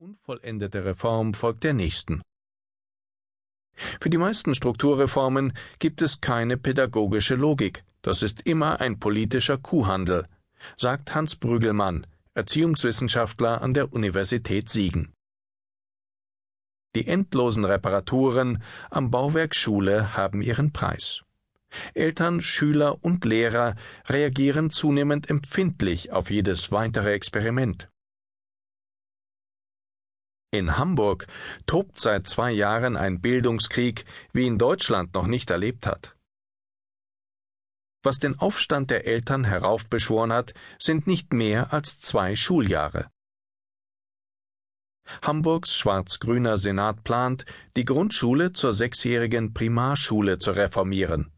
[0.00, 2.22] unvollendete Reform folgt der nächsten.
[4.00, 10.28] Für die meisten Strukturreformen gibt es keine pädagogische Logik, das ist immer ein politischer Kuhhandel,
[10.76, 15.12] sagt Hans Brügelmann, Erziehungswissenschaftler an der Universität Siegen.
[16.94, 21.24] Die endlosen Reparaturen am Bauwerk Schule haben ihren Preis.
[21.94, 23.74] Eltern, Schüler und Lehrer
[24.06, 27.88] reagieren zunehmend empfindlich auf jedes weitere Experiment.
[30.50, 31.26] In Hamburg
[31.66, 36.16] tobt seit zwei Jahren ein Bildungskrieg, wie ihn Deutschland noch nicht erlebt hat.
[38.02, 43.10] Was den Aufstand der Eltern heraufbeschworen hat, sind nicht mehr als zwei Schuljahre.
[45.20, 47.44] Hamburgs schwarz-grüner Senat plant,
[47.76, 51.30] die Grundschule zur sechsjährigen Primarschule zu reformieren.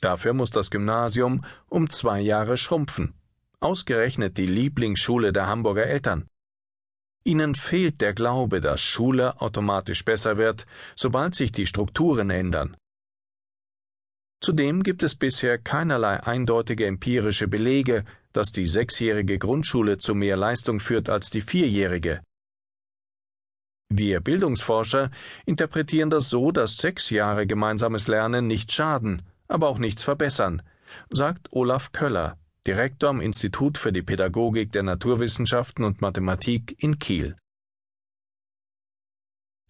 [0.00, 3.14] Dafür muss das Gymnasium um zwei Jahre schrumpfen.
[3.60, 6.28] Ausgerechnet die Lieblingsschule der Hamburger Eltern.
[7.26, 12.76] Ihnen fehlt der Glaube, dass Schule automatisch besser wird, sobald sich die Strukturen ändern.
[14.40, 20.78] Zudem gibt es bisher keinerlei eindeutige empirische Belege, dass die sechsjährige Grundschule zu mehr Leistung
[20.78, 22.22] führt als die vierjährige.
[23.88, 25.10] Wir Bildungsforscher
[25.46, 30.62] interpretieren das so, dass sechs Jahre gemeinsames Lernen nicht schaden, aber auch nichts verbessern,
[31.10, 37.36] sagt Olaf Köller, Direktor am Institut für die Pädagogik der Naturwissenschaften und Mathematik in Kiel.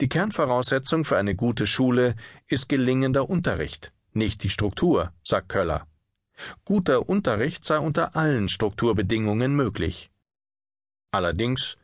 [0.01, 5.87] Die Kernvoraussetzung für eine gute Schule ist gelingender Unterricht, nicht die Struktur, sagt Köller.
[6.65, 10.11] Guter Unterricht sei unter allen Strukturbedingungen möglich.
[11.11, 11.77] Allerdings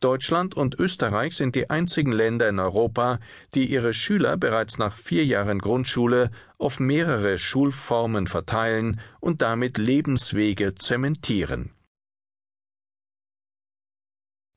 [0.00, 3.18] Deutschland und Österreich sind die einzigen Länder in Europa,
[3.54, 10.74] die ihre Schüler bereits nach vier Jahren Grundschule auf mehrere Schulformen verteilen und damit Lebenswege
[10.74, 11.72] zementieren.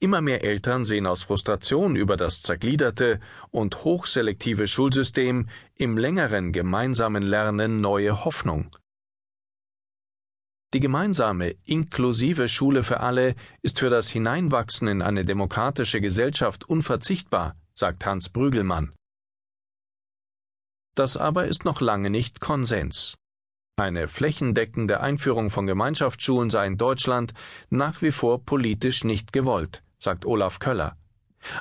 [0.04, 3.22] Immer mehr Eltern sehen aus Frustration über das zergliederte
[3.52, 8.70] und hochselektive Schulsystem im längeren gemeinsamen Lernen neue Hoffnung.
[10.74, 17.56] Die gemeinsame, inklusive Schule für alle ist für das Hineinwachsen in eine demokratische Gesellschaft unverzichtbar,
[17.76, 18.92] sagt Hans Brügelmann.
[20.96, 23.18] Das aber ist noch lange nicht Konsens.
[23.76, 27.34] Eine flächendeckende Einführung von Gemeinschaftsschulen sei in Deutschland
[27.70, 30.98] nach wie vor politisch nicht gewollt, sagt Olaf Köller.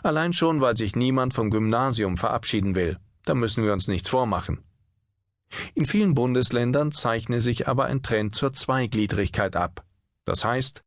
[0.03, 2.99] Allein schon, weil sich niemand vom Gymnasium verabschieden will.
[3.25, 4.63] Da müssen wir uns nichts vormachen.
[5.75, 9.85] In vielen Bundesländern zeichne sich aber ein Trend zur Zweigliedrigkeit ab.
[10.25, 10.83] Das heißt,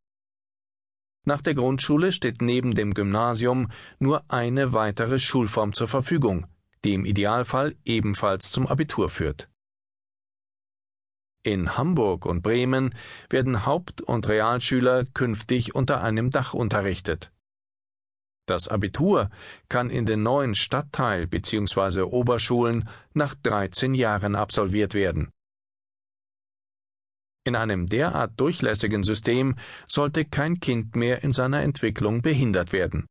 [1.27, 6.45] nach der Grundschule steht neben dem Gymnasium nur eine weitere Schulform zur Verfügung,
[6.83, 9.49] die im Idealfall ebenfalls zum Abitur führt.
[11.41, 12.95] In Hamburg und Bremen
[13.29, 17.31] werden Haupt- und Realschüler künftig unter einem Dach unterrichtet.
[18.45, 19.29] Das Abitur
[19.69, 22.01] kann in den neuen Stadtteil bzw.
[22.01, 25.31] Oberschulen nach 13 Jahren absolviert werden.
[27.43, 29.55] In einem derart durchlässigen System
[29.87, 33.05] sollte kein Kind mehr in seiner Entwicklung behindert werden.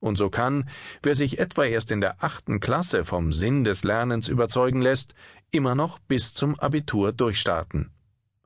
[0.00, 0.68] Und so kann,
[1.02, 5.14] wer sich etwa erst in der achten Klasse vom Sinn des Lernens überzeugen lässt,
[5.50, 7.90] immer noch bis zum Abitur durchstarten.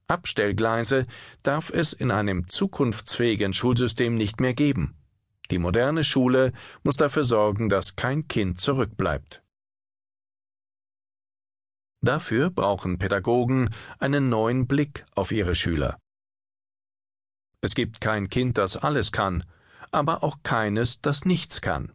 [0.07, 1.07] Abstellgleise
[1.43, 4.98] darf es in einem zukunftsfähigen Schulsystem nicht mehr geben.
[5.51, 9.43] Die moderne Schule muss dafür sorgen, dass kein Kind zurückbleibt.
[12.01, 15.99] Dafür brauchen Pädagogen einen neuen Blick auf ihre Schüler.
[17.61, 19.43] Es gibt kein Kind, das alles kann,
[19.91, 21.93] aber auch keines, das nichts kann.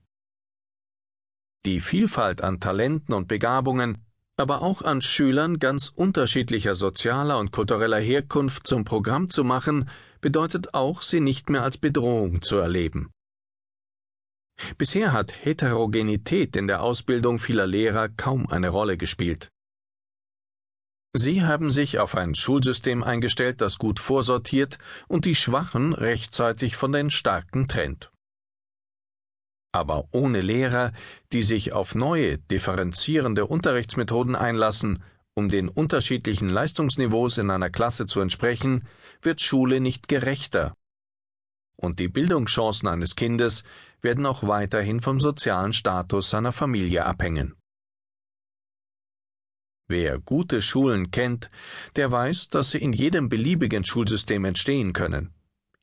[1.66, 4.04] Die Vielfalt an Talenten und Begabungen,
[4.36, 9.90] aber auch an Schülern ganz unterschiedlicher sozialer und kultureller Herkunft zum Programm zu machen,
[10.20, 13.12] bedeutet auch, sie nicht mehr als Bedrohung zu erleben.
[14.78, 19.50] Bisher hat Heterogenität in der Ausbildung vieler Lehrer kaum eine Rolle gespielt.
[21.16, 26.92] Sie haben sich auf ein Schulsystem eingestellt, das gut vorsortiert und die Schwachen rechtzeitig von
[26.92, 28.12] den Starken trennt.
[29.72, 30.92] Aber ohne Lehrer,
[31.32, 35.04] die sich auf neue, differenzierende Unterrichtsmethoden einlassen,
[35.36, 38.88] um den unterschiedlichen Leistungsniveaus in einer Klasse zu entsprechen,
[39.22, 40.76] wird Schule nicht gerechter
[41.76, 43.64] und die Bildungschancen eines Kindes
[44.02, 47.56] werden auch weiterhin vom sozialen Status seiner Familie abhängen.
[49.88, 51.52] Wer gute Schulen kennt,
[51.96, 55.34] der weiß, dass sie in jedem beliebigen Schulsystem entstehen können.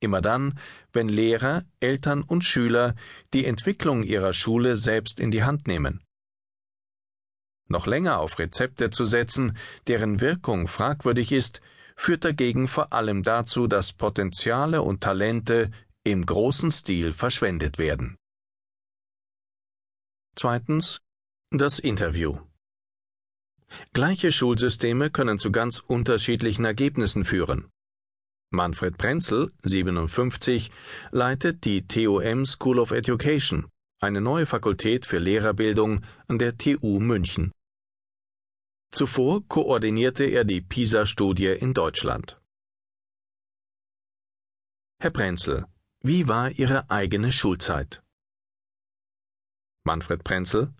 [0.00, 0.58] Immer dann,
[0.92, 2.94] wenn Lehrer, Eltern und Schüler
[3.34, 6.02] die Entwicklung ihrer Schule selbst in die Hand nehmen.
[7.68, 9.56] Noch länger auf Rezepte zu setzen,
[9.86, 11.60] deren Wirkung fragwürdig ist,
[12.00, 15.70] führt dagegen vor allem dazu, dass Potenziale und Talente
[16.04, 18.16] im großen Stil verschwendet werden
[20.36, 21.00] Zweitens
[21.50, 22.38] das Interview.
[23.92, 27.68] Gleiche Schulsysteme können zu ganz unterschiedlichen Ergebnissen führen.
[28.50, 30.70] Manfred Prenzel, 57,
[31.10, 33.68] leitet die TOM School of Education,
[34.00, 37.52] eine neue Fakultät für Lehrerbildung an der TU München.
[38.92, 42.40] Zuvor koordinierte er die PISA-Studie in Deutschland.
[45.00, 45.66] Herr Prenzel,
[46.02, 48.02] wie war Ihre eigene Schulzeit?
[49.84, 50.74] Manfred Prenzel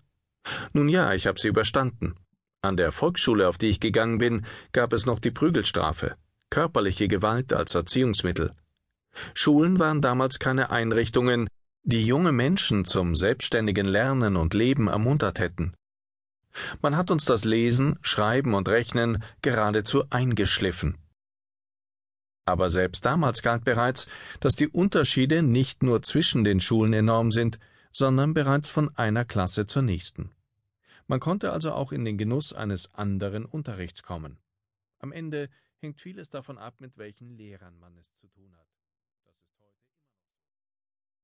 [0.73, 2.15] Nun ja, ich habe sie überstanden.
[2.61, 6.17] An der Volksschule, auf die ich gegangen bin, gab es noch die Prügelstrafe,
[6.49, 8.51] körperliche Gewalt als Erziehungsmittel.
[9.33, 11.47] Schulen waren damals keine Einrichtungen,
[11.83, 15.73] die junge Menschen zum selbstständigen Lernen und Leben ermuntert hätten.
[16.81, 20.97] Man hat uns das Lesen, Schreiben und Rechnen geradezu eingeschliffen.
[22.45, 24.07] Aber selbst damals galt bereits,
[24.39, 27.59] dass die Unterschiede nicht nur zwischen den Schulen enorm sind,
[27.91, 30.31] sondern bereits von einer Klasse zur nächsten.
[31.07, 34.37] Man konnte also auch in den Genuss eines anderen Unterrichts kommen.
[34.99, 35.49] Am Ende
[35.79, 38.70] hängt vieles davon ab, mit welchen Lehrern man es zu tun hat.